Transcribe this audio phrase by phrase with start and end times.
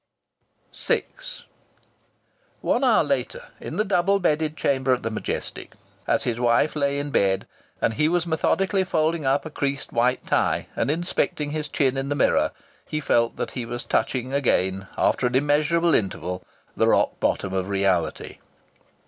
[0.75, 1.03] VI
[2.61, 5.73] One hour later, in the double bedded chamber at the Majestic,
[6.07, 7.45] as his wife lay in bed
[7.79, 12.09] and he was methodically folding up a creased white tie and inspecting his chin in
[12.09, 12.49] the mirror,
[12.87, 16.43] he felt that he was touching again, after an immeasurable interval,
[16.75, 18.39] the rock bottom of reality.